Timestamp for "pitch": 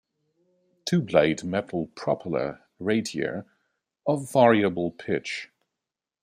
4.89-5.51